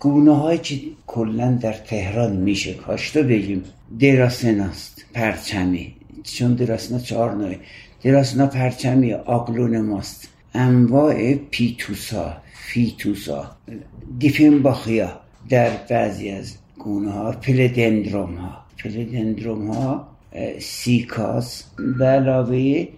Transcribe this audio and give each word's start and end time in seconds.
گونه 0.00 0.36
های 0.36 0.58
که 0.58 0.80
کلا 1.06 1.58
در 1.62 1.72
تهران 1.72 2.36
میشه 2.36 2.74
کاشتو 2.74 3.22
بگیم 3.22 3.64
دراسناست 4.00 5.04
پرچمی. 5.14 5.94
چون 6.22 6.54
دراسنا 6.54 6.98
چهار 6.98 7.34
نوعه. 7.34 7.58
دراسنا 8.02 8.46
پرچمی 8.46 9.12
آقلون 9.12 9.80
ماست. 9.80 10.28
انواع 10.54 11.34
پیتوسا 11.34 12.36
فیتوسا. 12.54 13.56
دیفنباخیا 14.18 15.20
در 15.48 15.70
بعضی 15.90 16.30
از 16.30 16.54
گونه 16.78 17.10
ها 17.10 17.32
پلدندروم 17.32 18.34
ها 18.34 18.64
پلدندروم 18.78 19.70
ها 19.70 20.08
سیکاس. 20.58 21.64
به 21.98 22.04
علاوه 22.04 22.88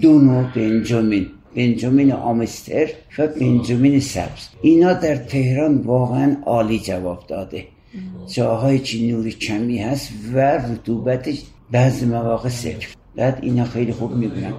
دو 0.00 0.18
نوع 0.18 0.52
بنجامین. 0.54 1.26
بنجامین 1.56 2.12
آمستر 2.12 2.90
و 3.18 3.26
بنجامین 3.26 4.00
سبز. 4.00 4.48
اینا 4.62 4.92
در 4.92 5.16
تهران 5.16 5.76
واقعا 5.78 6.36
عالی 6.46 6.78
جواب 6.78 7.26
داده. 7.28 7.64
جاهای 8.34 8.78
چی 8.78 9.10
نور 9.12 9.30
کمی 9.30 9.78
هست 9.78 10.10
و 10.32 10.38
رطوبتش 10.38 11.42
بعضی 11.70 12.06
مواقع 12.06 12.48
صفر 12.48 12.86
بعد 13.16 13.38
اینا 13.42 13.64
خیلی 13.64 13.92
خوب 13.92 14.12
می‌بینن. 14.12 14.52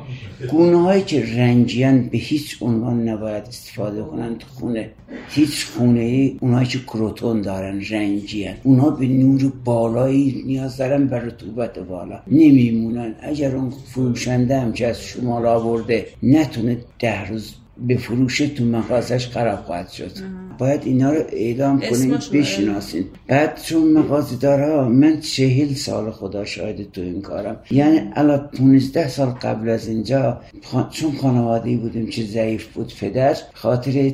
گونه 0.52 0.82
هایی 0.82 1.02
که 1.02 1.26
رنجیان 1.38 2.02
به 2.04 2.18
هیچ 2.18 2.58
عنوان 2.62 3.10
نباید 3.10 3.44
استفاده 3.44 4.04
کنن 4.04 4.36
تو 4.38 4.48
خونه. 4.48 4.90
هیچ 5.30 5.66
خونه 5.66 6.00
ای 6.00 6.38
اونهایی 6.42 6.68
که 6.68 6.80
کروتون 6.80 7.42
دارن 7.42 7.82
رنجیان 7.90 8.56
اونها 8.64 8.90
به 8.90 9.08
نور 9.08 9.52
بالایی 9.66 10.44
نیاز 10.46 10.78
دارن 10.78 11.08
بر 11.08 11.20
رطوبت 11.20 11.80
بالا. 11.80 12.20
نمیمونن. 12.28 13.16
اگر 13.22 13.56
اون 13.56 13.70
فروشنده 13.70 14.60
هم 14.60 14.74
که 14.74 14.88
از 14.88 15.02
شمال 15.02 15.46
آورده 15.46 16.06
نتونه 16.24 16.78
ده 17.00 17.30
روز 17.30 17.56
به 17.88 17.98
فروش 17.98 18.38
تو 18.38 18.66
مغازش 18.66 19.28
خراب 19.28 19.60
خواهد 19.60 19.90
شد. 19.90 20.12
باید 20.58 20.82
اینا 20.86 21.12
رو 21.12 21.22
اعلام 21.32 21.80
کنیم 21.80 22.18
بشناسین 22.34 23.06
بعد 23.28 23.62
چون 23.64 23.88
مغازه 23.88 24.36
داره 24.36 24.88
من 24.90 25.20
چهل 25.20 25.74
سال 25.74 26.12
خدا 26.12 26.46
شاهد 26.46 26.92
تو 26.92 27.02
این 27.02 27.22
کارم. 27.22 27.60
یعنی 27.72 28.00
الا 28.16 28.38
15 28.38 29.08
سال 29.08 29.28
قبل 29.30 29.70
از 29.70 29.88
اینجا 29.88 30.42
چون 30.92 31.12
خانواده 31.12 31.78
بودیم 31.78 32.08
که 32.08 32.24
ضعیف 32.24 32.68
بود 32.68 32.94
پدر 33.02 33.36
خاطر 33.54 34.14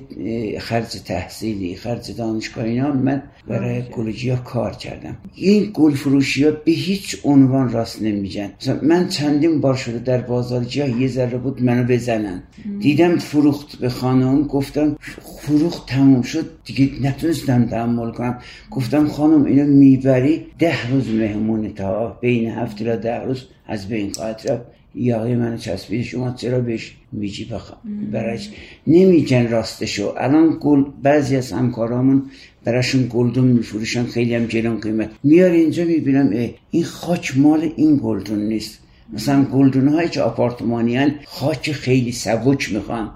خرج 0.59 0.87
تحصیلی 1.05 1.75
خرج 1.75 2.15
دانشگاه 2.17 2.65
اینا 2.65 2.91
من 2.91 3.23
برای 3.47 3.81
گلوجی 3.81 4.29
ها 4.29 4.35
کار 4.35 4.71
کردم. 4.71 5.17
این 5.35 5.71
گل 5.73 5.91
فروشی 5.91 6.43
ها 6.43 6.51
به 6.51 6.71
هیچ 6.71 7.17
عنوان 7.23 7.71
راست 7.71 8.01
نمیجن 8.01 8.51
من 8.81 9.07
چندین 9.07 9.61
بار 9.61 9.75
شده 9.75 9.99
در 9.99 10.21
بازار 10.21 10.63
ها 10.63 10.87
یه 10.87 11.07
ذره 11.07 11.37
بود 11.37 11.63
منو 11.63 11.83
بزنن. 11.83 12.43
دیدم 12.79 13.17
فروخت 13.53 13.75
به 13.75 13.89
خانم 13.89 14.43
گفتم 14.43 14.95
فروخت 15.41 15.89
تموم 15.89 16.21
شد 16.21 16.45
دیگه 16.65 16.89
نتونستم 17.01 17.65
تحمل 17.65 18.11
کنم. 18.11 18.39
گفتم 18.71 19.07
خانم 19.07 19.45
اینو 19.45 19.65
می‌بری؟ 19.65 20.45
ده 20.59 20.91
روز 20.91 21.09
مهمونه 21.09 21.69
تا 21.69 22.17
بین 22.21 22.49
هفته 22.49 22.85
تا 22.85 22.95
ده 22.95 23.23
روز 23.23 23.43
از 23.67 23.87
بین 23.87 24.11
خواهد 24.11 24.41
رفت. 24.49 24.61
یاقی 24.95 25.35
منو 25.35 25.57
چسبید 25.57 26.03
شما 26.03 26.31
چرا 26.31 26.59
بهش 26.59 26.95
میجی 27.11 27.45
بخوام 27.45 27.79
برش 28.11 28.49
نمیگن 28.87 29.47
راستشو. 29.47 30.13
الان 30.17 30.57
گل 30.61 30.83
بعضی 31.03 31.35
از 31.35 31.51
همکارامون 31.51 32.23
براشون 32.63 33.07
گلدون 33.09 33.47
میفروشن 33.47 34.05
خیلی 34.05 34.35
هم 34.35 34.45
گران 34.45 34.79
قیمت. 34.79 35.09
میار 35.23 35.51
اینجا 35.51 35.85
می‌بینم 35.85 36.49
این 36.71 36.83
خاک 36.83 37.37
مال 37.37 37.69
این 37.75 37.99
گلدون 38.03 38.39
نیست. 38.39 38.79
مثلا 39.13 39.43
گلدون 39.43 39.87
هایی 39.87 40.09
که 40.09 40.21
آپارتمانی 40.21 41.13
خاک 41.25 41.71
خیلی 41.71 42.11
سبک 42.11 42.73
می‌خوان. 42.73 43.11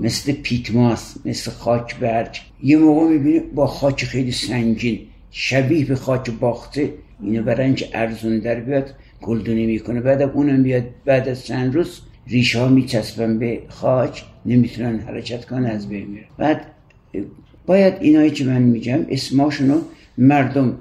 مثل 0.00 0.32
پیتماس 0.32 1.14
مثل 1.24 1.50
خاک 1.50 1.96
برج. 1.96 2.40
یه 2.62 2.76
موقع 2.76 3.08
می‌بینی 3.08 3.38
با 3.38 3.66
خاک 3.66 4.04
خیلی 4.04 4.32
سنگین 4.32 5.00
شبیه 5.30 5.84
به 5.84 5.94
خاک 5.94 6.30
باخته. 6.30 6.94
اینو 7.22 7.60
اینکه 7.60 7.88
ارزون 7.92 8.38
در 8.38 8.60
بیاد 8.60 8.94
گلدونی 9.22 9.66
می‌کنه. 9.66 10.00
بعد 10.00 10.22
اونم 10.22 10.62
بیاد 10.62 10.84
بعد 11.04 11.28
از 11.28 11.46
چند 11.46 11.74
روز 11.74 12.00
ریشه 12.28 12.60
ها 12.60 12.68
میچسبن 12.68 13.38
به 13.38 13.60
خاک. 13.68 14.24
نمی‌تونن 14.46 14.98
حرکت 14.98 15.44
کنن 15.44 15.66
از 15.66 15.88
بین 15.88 16.06
میره 16.06 16.26
بعد 16.38 16.60
باید 17.66 17.94
اینایی 18.00 18.30
که 18.30 18.44
من 18.44 18.62
میگم 18.62 18.98
اسماشونو 19.08 19.78
مردم 20.18 20.76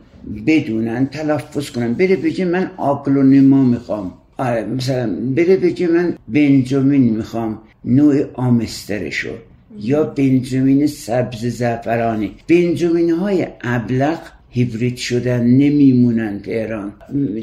بدونن 0.47 1.05
تلفظ 1.07 1.69
کنن. 1.69 1.93
بره 1.93 2.15
بگه 2.15 2.45
من 2.45 2.71
آگلونیما 2.77 3.63
می‌خوام. 3.63 4.13
آره 4.37 4.65
مثلا 4.65 5.15
بره 5.35 5.57
بگه 5.57 5.87
من 5.87 6.15
بنجامین 6.27 7.17
می‌خوام 7.17 7.59
نوع 7.85 8.15
آمسترشو 8.33 9.33
یا 9.79 10.03
بنجامین 10.03 10.87
سبز 10.87 11.45
زعفرانی. 11.45 12.31
بنجامین 12.47 13.09
های 13.11 13.47
ابلق 13.61 14.19
هیبرید 14.49 14.97
شدن 14.97 15.43
نمیمونن 15.43 16.39
تهران. 16.39 16.93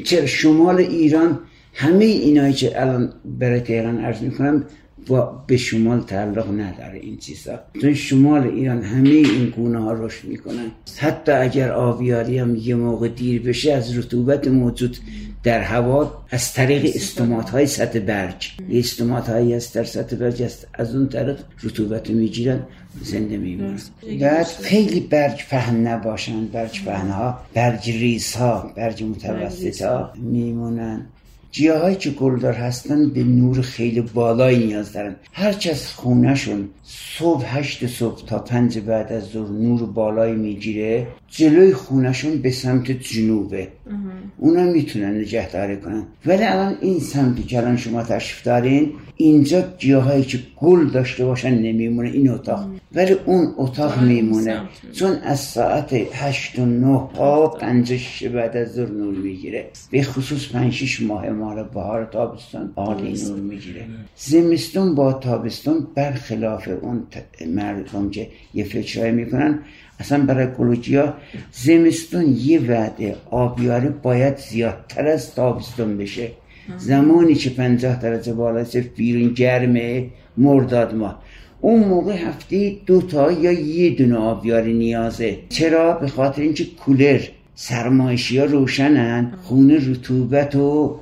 چرا؟ 0.03 0.25
شمال 0.25 0.77
ایران 0.77 1.39
همه 1.73 2.05
اینایی 2.05 2.53
که 2.53 2.81
الان 2.81 3.13
برای 3.39 3.59
تهران 3.59 3.97
عرض 3.97 4.21
می‌کنم 4.21 4.63
با 5.07 5.43
به 5.47 5.57
شمال 5.57 6.01
تعلق 6.01 6.59
نداره 6.59 6.99
این 6.99 7.17
چیزا. 7.17 7.59
تو 7.81 7.93
شمال 7.93 8.47
ایران 8.47 8.81
همه 8.81 9.09
این 9.09 9.53
گونه 9.55 9.79
ها 9.79 9.93
رشد 9.93 10.27
می‌کنن. 10.27 10.71
حتی 10.97 11.31
اگر 11.31 11.71
آبیاری 11.71 12.37
هم 12.37 12.55
یه 12.55 12.75
موقع 12.75 13.07
دیر 13.07 13.41
بشه 13.41 13.73
از 13.73 13.97
رطوبت 13.97 14.47
موجود 14.47 14.97
در 15.43 15.61
هوا 15.61 16.23
از 16.29 16.53
طریق 16.53 16.91
استومات 16.95 17.49
های 17.49 17.67
سطح 17.67 17.99
برج. 17.99 18.51
استومات 18.71 19.29
هایی 19.29 19.53
از 19.53 19.71
در 19.71 19.83
سطح 19.83 20.15
برج 20.15 20.41
است 20.41 20.67
از 20.73 20.95
اون 20.95 21.09
طریق 21.09 21.39
رطوبت 21.63 22.09
می‌گیرن 22.09 22.59
زنده 23.01 23.37
میمونن. 23.37 23.79
بعد 24.21 24.45
خیلی 24.45 24.99
برج 24.99 25.45
پهن 25.49 25.87
نباشن 25.87 26.45
برج 26.45 26.83
پهن 26.83 27.09
ها 27.09 27.39
برج 27.53 27.89
ریز 27.89 28.35
ها 28.35 28.73
برج 28.77 29.03
متوسط 29.03 29.81
ها 29.81 30.13
میمونن. 30.15 31.05
جیاهایی 31.53 31.95
که 31.95 32.09
گلدار 32.09 32.53
هستن 32.53 33.09
به 33.09 33.23
نور 33.23 33.61
خیلی 33.61 34.01
بالایی 34.01 34.65
نیاز 34.65 34.93
دارن. 34.93 35.15
هرچه 35.33 35.71
از 35.71 35.93
خونهشون 35.93 36.69
صبح 36.83 37.57
هشت 37.57 37.87
صبح 37.87 38.25
تا 38.25 38.39
پنج 38.39 38.79
بعد 38.79 39.13
از 39.13 39.23
ظهر 39.23 39.51
نور 39.51 39.85
بالایی 39.85 40.35
می‌گیره 40.35 41.07
جلوی 41.29 41.73
خونشون 41.73 42.37
به 42.37 42.51
سمت 42.51 42.91
جنوبه. 42.91 43.67
اونا 44.37 44.63
می‌تونن 44.63 45.17
نگهداری 45.17 45.77
کنن. 45.77 46.03
ولی 46.25 46.43
الان 46.43 46.77
این 46.81 46.99
سمتی 46.99 47.43
که 47.43 47.57
الان 47.57 47.77
شما 47.77 48.03
تشریف 48.03 48.43
دارین 48.43 48.91
اینجا 49.15 49.63
گیاهایی 49.79 50.23
که 50.23 50.39
گل 50.57 50.89
داشته 50.89 51.25
باشن 51.25 51.53
نمیمونه 51.53 52.09
این 52.09 52.29
اتاق. 52.29 52.69
ولی 52.95 53.13
اون 53.25 53.53
اتاق 53.57 54.01
میمونه. 54.01 54.61
چون 54.93 55.15
از 55.23 55.39
ساعت 55.39 55.93
هشت 56.13 56.59
و 56.59 56.65
نه 56.65 56.97
ها 57.17 57.47
پنج 57.47 57.93
بعد 58.27 58.57
از 58.57 58.73
ظهر 58.73 58.91
نور 58.91 59.13
می‌گیره. 59.13 59.65
به 59.91 60.03
خصوص 60.03 60.47
پنج 60.47 61.01
ماه 61.01 61.29
مال 61.43 61.63
بهار 61.63 62.05
تابستان 62.05 62.73
عالی 62.75 63.13
نور 63.23 63.39
می‌گیره. 63.39 63.85
زمستون 64.15 64.95
با 64.95 65.13
تابستون 65.13 65.87
برخلاف 65.95 66.69
اون 66.81 67.03
مردم 67.47 68.09
که 68.09 68.27
یه 68.53 68.63
فکرهایی 68.63 69.11
می‌کنن 69.11 69.59
اصلا 69.99 70.25
برای 70.25 70.47
ها 70.95 71.13
زمستون 71.51 72.35
یه 72.37 72.59
وعده 72.71 73.15
آبیاری 73.31 73.89
باید 73.89 74.37
زیادتر 74.37 75.07
از 75.07 75.35
تابستون 75.35 75.97
بشه. 75.97 76.27
زمانی 76.77 77.35
که 77.35 77.49
پنجاه 77.49 78.01
درجه 78.01 78.33
بالاست 78.33 78.77
بیرون 78.77 79.33
گرمه 79.33 80.07
مرداد 80.37 80.95
ما. 80.95 81.15
اون 81.61 81.83
موقع 81.83 82.13
هفته 82.13 82.75
دو 82.85 83.01
تا 83.01 83.31
یا 83.31 83.51
یه 83.51 83.95
دونه 83.95 84.15
آبیاری 84.15 84.73
نیازه. 84.73 85.37
چرا؟ 85.49 85.93
به 85.93 86.07
خاطر 86.07 86.41
اینکه 86.41 86.65
کولر 86.65 87.21
سرمایشی 87.55 88.37
ها 88.37 88.45
روشنن 88.45 89.33
خونه 89.43 89.91
رطوبت 89.91 90.55
و 90.55 90.99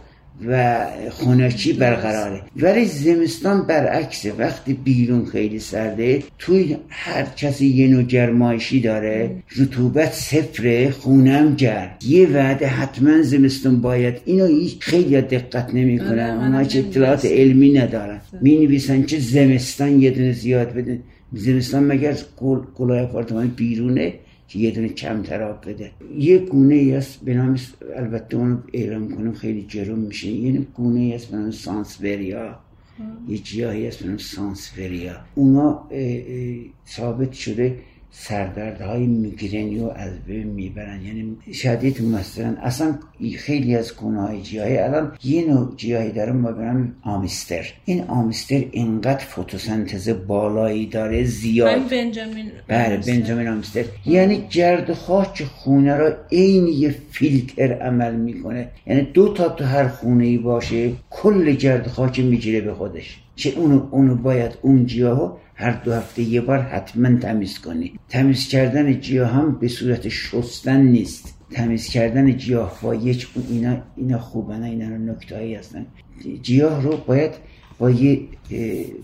و 0.47 0.85
خونچی 1.09 1.73
برقراره. 1.73 2.41
ولی 2.55 2.85
زمستان 2.85 3.67
برعکسه. 3.67 4.33
وقتی 4.33 4.73
بیرون 4.73 5.25
خیلی 5.25 5.59
سرده 5.59 6.23
توی 6.39 6.77
هر 6.89 7.23
کسی 7.23 7.67
یه 7.67 7.87
نوع 7.87 8.03
گرمایشی 8.03 8.79
داره 8.79 9.31
رطوبت 9.57 10.13
صفره 10.13 10.91
خونم 10.91 11.55
گرم. 11.55 11.89
یه 12.07 12.27
وعده 12.27 12.67
حتما 12.67 13.21
زمستان 13.21 13.81
باید 13.81 14.15
اینو 14.25 14.45
هیچ 14.45 14.77
خیلی 14.79 15.21
دقت 15.21 15.73
نمی‌کنن. 15.73 16.37
اونا 16.41 16.63
که 16.63 16.79
اطلاعات 16.79 17.25
علمی 17.25 17.73
ندارن. 17.73 18.21
می 18.41 18.55
نویسن 18.55 19.03
که 19.03 19.19
زمستان 19.19 20.01
یه 20.01 20.11
دونه 20.11 20.31
زیاد 20.31 20.73
بده. 20.73 20.99
زمستان 21.33 21.83
مگر 21.83 22.15
گلای 22.75 22.99
اپارتمان 22.99 23.47
بیرونه؟ 23.47 24.13
که 24.51 24.59
یه 24.59 24.71
دونه 24.71 24.89
کم 24.89 25.21
تراب 25.21 25.69
بده. 25.69 25.91
یه 26.17 26.37
گونه 26.37 26.75
ای 26.75 26.95
است 26.95 27.19
به 27.25 27.33
نام 27.33 27.57
البته 27.95 28.37
اونو 28.37 28.57
اعلام 28.73 29.15
کنم 29.15 29.33
خیلی 29.33 29.65
جرم 29.67 29.99
میشه. 29.99 30.27
یه 30.27 30.59
گونه 30.73 30.99
ای 30.99 31.13
است 31.13 31.27
به 31.31 31.37
نام 31.37 31.51
سانسوریا. 31.51 32.59
یه 33.27 33.37
جایی 33.37 33.87
است 33.87 34.03
به 34.03 34.07
نام 34.07 34.17
سانسوریا. 34.17 35.15
اونا 35.35 35.89
ثابت 36.87 37.33
شده 37.33 37.79
سردرد 38.11 38.81
های 38.81 39.05
میگرنی 39.05 39.79
رو 39.79 39.91
از 39.95 40.19
بین 40.27 40.47
می‌برن. 40.47 41.01
یعنی 41.01 41.37
شدید 41.53 42.01
مثلا 42.01 42.55
اصلا 42.61 42.95
خیلی 43.37 43.75
از 43.75 43.95
گونه 43.95 44.21
های 44.21 44.41
جیایی 44.41 44.77
الان 44.77 45.11
یه 45.23 45.47
نوع 45.47 45.75
جیایی 45.75 46.11
داره 46.11 46.31
ما 46.31 46.51
برم 46.51 46.95
آمیستر 47.03 47.65
این 47.85 48.03
آمیستر 48.03 48.63
اینقدر 48.71 49.25
فتوسنتز 49.25 50.09
بالایی 50.27 50.85
داره 50.85 51.23
زیاد. 51.23 51.89
بنجامین 51.89 52.51
بله 52.67 52.97
بنجامین 52.97 53.47
آمیستر 53.47 53.83
یعنی 54.05 54.47
گرد 54.49 54.93
خاک 54.93 55.43
خونه 55.43 55.95
را 55.95 56.17
عین 56.31 56.67
یه 56.67 56.95
فیلتر 57.11 57.73
عمل 57.73 58.15
می‌کنه. 58.15 58.67
یعنی 58.87 59.01
دو 59.01 59.33
تا 59.33 59.49
تو 59.49 59.63
هر 59.63 59.87
خونه 59.87 60.25
ای 60.25 60.37
باشه 60.37 60.91
کل 61.09 61.51
گرد 61.51 61.87
خاک 61.87 62.19
می‌گیره 62.19 62.61
به 62.61 62.73
خودش. 62.73 63.19
چه 63.35 63.49
اونو, 63.49 63.87
اونو 63.91 64.15
باید 64.15 64.57
اون 64.61 64.85
جیاه 64.85 65.37
هر 65.55 65.71
دو 65.71 65.93
هفته 65.93 66.21
یه 66.21 66.41
بار 66.41 66.59
حتما 66.59 67.17
تمیز 67.17 67.59
کنی. 67.59 67.99
تمیز 68.09 68.47
کردن 68.47 68.99
جیاه 68.99 69.29
هم 69.29 69.59
به 69.59 69.67
صورت 69.67 70.09
شستن 70.09 70.81
نیست. 70.81 71.33
تمیز 71.51 71.87
کردن 71.87 72.37
جیاه 72.37 72.79
با 72.81 72.95
یک 72.95 73.27
اینا 73.49 73.77
اینا 73.95 74.19
خوبه 74.19 74.63
اینا 74.63 74.87
نکته 74.87 75.35
هایی 75.35 75.55
هستن. 75.55 75.85
جیاه 76.41 76.83
رو 76.83 76.97
باید 76.97 77.31
با 77.79 77.91
یه 77.91 78.19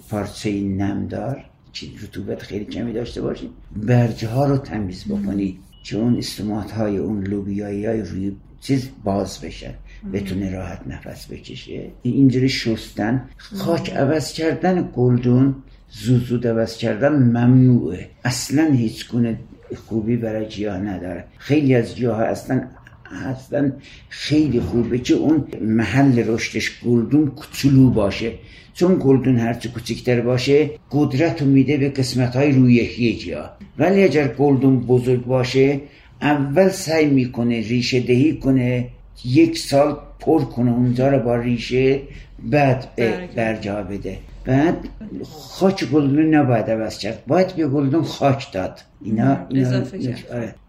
پارچه 0.10 0.52
نمدار 0.62 1.46
چی 1.72 1.96
رطوبت 2.04 2.42
خیلی 2.42 2.66
کمی 2.66 2.94
داشته 2.94 3.22
باشید 3.22 3.50
برجه 3.76 4.28
ها 4.28 4.46
رو 4.46 4.58
تمیز 4.58 5.06
بکنی. 5.06 5.60
که 5.88 5.98
اون 5.98 6.18
استمات 6.18 6.72
های 6.72 6.98
اون 6.98 7.24
لوبیایی 7.24 7.86
های 7.86 8.02
روی 8.02 8.36
چیز 8.62 8.90
باز 9.04 9.42
بشن 9.42 9.74
بتونه 10.14 10.52
راحت 10.52 10.82
نفس 10.88 11.32
بکشه. 11.32 11.92
اینجوری 12.02 12.50
شستن 12.50 13.30
خاک 13.38 13.94
عوض 13.94 14.34
کردن 14.34 14.90
گلدون 14.96 15.56
زود 15.90 16.26
زود 16.26 16.48
عوض 16.48 16.78
کردن 16.78 17.14
ممنوعه. 17.14 18.10
اصلا 18.24 18.72
هیچ 18.72 19.12
گونه 19.12 19.40
خوبی 19.76 20.18
برای 20.18 20.46
جیاه 20.46 20.78
نداره. 20.78 21.24
خیلی 21.38 21.76
از 21.76 21.96
جیاه 21.96 22.22
اصلا 22.22 22.68
اصلا 23.12 23.72
خیلی 24.10 24.60
خوبه 24.60 25.00
که 25.00 25.14
اون 25.14 25.48
محل 25.62 26.24
رشدش 26.28 26.72
گلدون 26.86 27.28
کوچولو 27.28 27.90
باشه. 27.90 28.32
چون 28.74 28.98
گلدون 29.00 29.38
هرچه 29.38 29.70
کوچکتر 29.70 30.22
باشه 30.22 30.70
قدرت 30.92 31.42
میده 31.42 31.78
به 31.78 31.90
قسمت 31.90 32.36
های 32.36 32.52
رویهی 32.52 33.18
جیاه 33.18 33.58
ولی 33.78 34.04
اگر 34.04 34.28
گلدون 34.28 34.80
بزرگ 34.80 35.26
باشه 35.26 35.82
اول 36.22 36.70
سعی 36.70 37.06
می‌کنه 37.06 37.62
ریشه 37.62 38.00
دهی 38.00 38.34
کنه 38.34 38.88
یک 39.26 39.58
سال 39.58 39.98
پر 40.20 40.42
کنه 40.44 40.72
اونجا 40.72 41.08
رو 41.08 41.20
با 41.20 41.36
ریشه 41.36 42.00
بعد 42.44 42.88
برجا 43.36 43.84
بده. 43.84 44.18
بعد 44.48 44.90
خاک 45.30 45.90
گلدون 45.90 46.36
نباید 46.36 46.70
عوض 46.70 46.98
کرد. 46.98 47.24
باید 47.28 47.56
به 47.56 47.68
گلدون 47.68 48.04
خاک 48.04 48.52
داد. 48.52 48.80
اینا, 49.02 49.38
اینا 49.50 49.68
اضافه 49.68 50.16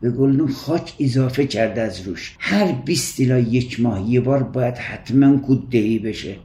به 0.00 0.10
گلدون 0.10 0.48
خاک 0.48 0.94
اضافه 1.00 1.46
کرده 1.46 1.80
از 1.80 2.00
روش. 2.00 2.36
هر 2.38 2.72
20 2.72 3.20
الا 3.20 3.38
یک 3.38 3.80
ماه 3.80 4.10
یه 4.10 4.20
بار 4.20 4.42
باید 4.42 4.74
حتما 4.74 5.36
کود 5.36 5.70
دهی 5.70 5.98
بشه 5.98 6.36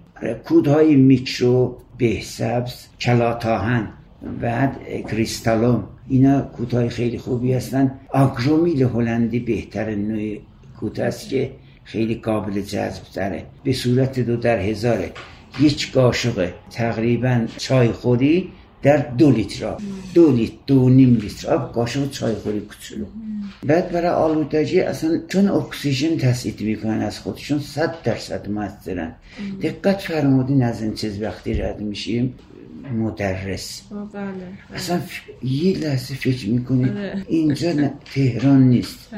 کودهای 0.43 0.95
میکرو 0.95 1.77
بهسبز 1.97 2.85
کلاتاهن 2.99 3.87
بعد 4.41 4.77
کریستالوم. 5.11 5.83
اینا 6.07 6.41
کودهای 6.41 6.89
خیلی 6.89 7.17
خوبی 7.17 7.53
هستن. 7.53 7.91
آگرومیل 8.09 8.83
هلندی 8.83 9.39
بهتر 9.39 9.95
نوع 9.95 10.37
کود 10.79 10.99
است 10.99 11.29
که 11.29 11.51
خیلی 11.83 12.15
قابل 12.15 12.61
جذب 12.61 13.03
تره. 13.13 13.45
به 13.63 13.73
صورت 13.73 14.19
دو 14.19 14.35
در 14.35 14.59
هزاره. 14.59 15.11
یک 15.60 15.92
قاشق 15.92 16.50
تقریبا 16.70 17.46
چای 17.56 17.92
خوری 17.92 18.52
در 18.82 18.96
دو 18.96 19.30
لیتر 19.30 19.66
آب 19.66 19.80
دو 20.14 20.32
لیتر 20.32 20.54
دو 20.66 20.88
نیم 20.88 21.14
لیتر 21.16 21.54
آب 21.54 21.72
قاشق 21.72 22.10
چای 22.10 22.34
خوری 22.34 22.60
کوچولو 22.60 23.04
بعد 23.66 23.92
برای 23.92 24.08
آلودگی 24.08 24.80
اصلا 24.80 25.20
چون 25.28 25.48
اکسیژن 25.48 26.16
تسعید 26.16 26.60
میکنن 26.60 27.00
از 27.00 27.20
خودشون 27.20 27.58
صد 27.58 28.02
درصد 28.02 28.48
موثرن 28.48 29.14
دقت 29.62 30.00
فرمودین 30.00 30.62
از 30.62 30.82
این 30.82 30.94
چیز 30.94 31.22
وقتی 31.22 31.54
رد 31.54 31.80
میشیم 31.80 32.34
مدرس. 32.91 33.81
بله 34.13 34.33
اصلا 34.75 34.99
یه 35.43 35.77
لحظه 35.77 36.15
فکر 36.15 36.49
می‌کنید 36.49 36.93
اینجا 37.27 37.73
تهران 38.13 38.63
نیست. 38.63 39.09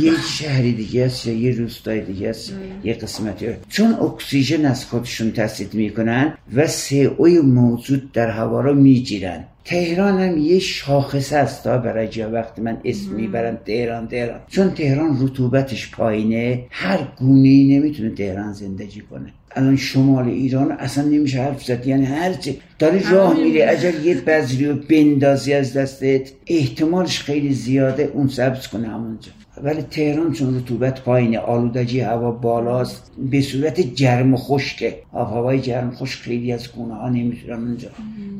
یه 0.00 0.12
شهری 0.30 0.72
دیگه 0.72 1.04
است 1.04 1.26
یا 1.26 1.34
یه 1.34 1.52
روستای 1.56 2.00
دیگه 2.00 2.28
است؟ 2.28 2.52
یه 2.84 2.94
قسمتی. 2.94 3.46
چون 3.68 3.94
اکسیژن 3.94 4.64
از 4.64 4.84
خودشون 4.84 5.32
تسدید 5.32 5.74
می‌کنن 5.74 6.34
و 6.54 6.66
CO 6.66 7.44
موجود 7.44 8.12
در 8.12 8.30
هوا 8.30 8.60
رو 8.60 8.74
می‌گیرن. 8.74 9.44
تهران 9.70 10.20
هم 10.20 10.38
یه 10.38 10.58
شاخصه 10.58 11.36
است 11.36 11.64
تا 11.64 11.78
برای 11.78 12.08
جا 12.08 12.30
وقتی 12.30 12.62
من 12.62 12.80
اسم 12.84 13.10
می‌برم 13.10 13.58
تهران 13.66 14.08
تهران. 14.08 14.40
چون 14.48 14.70
تهران 14.70 15.18
رطوبتش 15.22 15.90
پایینه 15.90 16.64
هر 16.70 16.98
گونه 17.18 17.48
ای 17.48 17.78
نمی‌تونه 17.78 18.10
تهران 18.10 18.52
زندگی 18.52 19.00
کنه. 19.00 19.32
الان 19.52 19.76
شمال 19.76 20.28
ایران 20.28 20.72
اصلا 20.72 21.04
نمیشه 21.04 21.42
حرف 21.42 21.64
زد 21.64 21.86
یعنی 21.86 22.04
هرچی 22.04 22.58
داری 22.78 23.00
راه 23.10 23.38
میری 23.38 23.62
اگر 23.62 24.00
یه 24.00 24.14
بذری 24.14 24.66
رو 24.66 24.76
بندازی 24.90 25.52
از 25.52 25.72
دستت 25.72 26.30
احتمالش 26.46 27.20
خیلی 27.20 27.52
زیاده 27.52 28.10
اون 28.14 28.28
سبز 28.28 28.66
کنه 28.66 28.88
همونجا. 28.88 29.30
ولی 29.64 29.82
تهران 29.82 30.32
چون 30.32 30.56
رطوبت 30.56 31.00
پایینه 31.00 31.38
آلودگی 31.38 32.00
هوا 32.00 32.30
بالاست 32.30 33.12
به 33.30 33.40
صورت 33.40 33.94
گرم 33.94 34.34
و 34.34 34.36
خشکه. 34.36 34.98
آب 35.12 35.28
هوای 35.28 35.60
گرم 35.60 35.90
خشک 35.90 36.18
خیلی 36.20 36.52
از 36.52 36.72
گونه 36.72 36.94
ها 36.94 37.08
نمی‌تونن 37.08 37.64
اونجا 37.64 37.88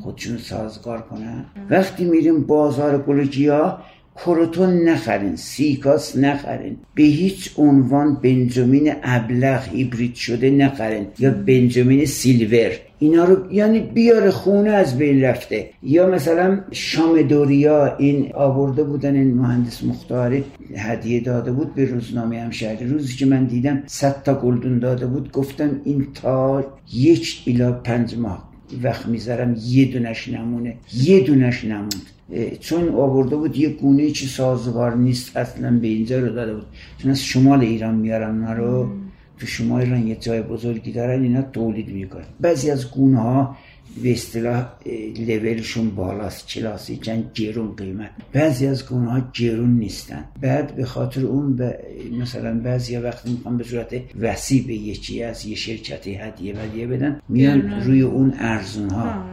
خودشون 0.02 0.38
سازگار 0.38 1.00
کنن. 1.02 1.44
وقتی 1.70 2.04
میریم 2.04 2.42
بازار 2.42 2.98
گلوگیا 2.98 3.78
کروتون 4.16 4.88
نخرین 4.88 5.36
سیکاس 5.36 6.16
نخرین. 6.16 6.76
به 6.94 7.02
هیچ 7.02 7.50
عنوان 7.56 8.14
بنجامین 8.14 8.92
ابلغ 9.02 9.68
هیبرید 9.68 10.14
شده 10.14 10.50
نخرین 10.50 11.06
یا 11.18 11.30
بنجامین 11.30 12.04
سیلور. 12.06 12.72
اینا 13.02 13.24
رو 13.24 13.52
یعنی 13.52 13.80
بیار 13.80 14.30
خونه 14.30 14.70
از 14.70 14.98
بین 14.98 15.22
رفته. 15.22 15.70
یا 15.82 16.06
مثلا 16.06 16.60
شام 16.70 17.22
دوریا 17.22 17.96
این 17.96 18.32
آورده 18.34 18.84
بودن 18.84 19.14
این 19.14 19.34
مهندس 19.34 19.84
مختاری 19.84 20.44
هدیه 20.76 21.20
داده 21.20 21.52
بود 21.52 21.74
به 21.74 21.84
روزنامه 21.84 22.40
همشهری 22.40 22.86
روزی 22.86 23.16
که 23.16 23.26
من 23.26 23.44
دیدم 23.44 23.82
صد 23.86 24.22
تا 24.22 24.34
گلدون 24.34 24.78
داده 24.78 25.06
بود 25.06 25.32
گفتم 25.32 25.80
این 25.84 26.06
تا 26.14 26.64
یک 26.92 27.42
الا 27.46 27.72
پنج 27.72 28.16
ماه 28.18 28.50
وقت 28.82 29.06
می‌ذارم 29.06 29.56
یه 29.66 29.84
دونش 29.84 30.28
نمونه 30.28 30.76
یه 30.94 31.20
دونش 31.20 31.64
نموند 31.64 32.06
چون 32.60 32.88
آورده 32.88 33.36
بود 33.36 33.56
یه 33.56 33.68
گونه 33.68 34.10
چی 34.10 34.26
سازگار 34.26 34.96
نیست 34.96 35.36
اصلا 35.36 35.78
به 35.78 35.86
اینجا 35.86 36.18
رو 36.18 36.32
داده 36.32 36.54
بود. 36.54 36.66
چون 36.98 37.10
از 37.10 37.24
شمال 37.24 37.60
ایران 37.60 38.10
اونا 38.10 38.52
رو 38.52 38.88
تو 39.40 39.46
شمال 39.46 39.80
ایران 39.80 40.06
یه 40.06 40.16
جای 40.16 40.42
بزرگی 40.42 40.92
دارن 40.92 41.22
اینا 41.22 41.42
تولید 41.42 41.88
می‌کنن. 41.88 42.24
بعضی 42.40 42.70
از 42.70 42.90
گونه 42.90 43.20
ها 43.20 43.56
به 44.02 44.12
اصطلاح 44.12 44.66
لولشون 45.28 45.90
بالاست 45.90 46.48
کلاسی 46.48 46.96
چند 46.96 47.30
گرون 47.34 47.76
قیمت. 47.76 48.10
بعضی 48.32 48.66
از 48.66 48.86
گونه 48.86 49.10
ها 49.10 49.22
گرون 49.34 49.78
نیستن. 49.78 50.24
بعد 50.40 50.76
به 50.76 50.84
خاطر 50.84 51.24
اون 51.24 51.56
ب... 51.56 51.72
مثلا 52.20 52.60
بعضی 52.60 52.96
وقتی 52.96 53.30
می‌خوان 53.30 53.56
به 53.56 53.64
صورت 53.64 53.94
وسیع 54.20 54.66
به 54.66 54.74
یکی 54.74 55.22
از 55.22 55.46
یه 55.46 55.54
شرکتی 55.54 56.14
هدیه 56.14 56.54
ودیه 56.54 56.86
بدن 56.86 57.20
میان 57.28 57.82
روی 57.84 58.02
اون 58.02 58.34
ارزون. 58.38 58.90
ها 58.90 59.24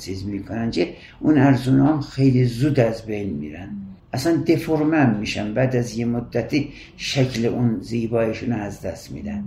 چیز 0.00 0.26
می‌کنن؟ 0.26 0.70
که 0.70 0.94
اون 1.20 1.38
ارزون 1.38 1.80
ها 1.80 2.00
خیلی 2.00 2.44
زود 2.44 2.80
از 2.80 3.06
بین 3.06 3.30
میرن. 3.30 3.76
اصلا 4.12 4.36
دفرمه 4.46 5.18
میشن 5.18 5.54
بعد 5.54 5.76
از 5.76 5.98
یه 5.98 6.04
مدتی 6.04 6.72
شکل 6.96 7.46
اون 7.46 7.80
زیبایشون 7.80 8.52
از 8.52 8.82
دست 8.82 9.12
میدن. 9.12 9.44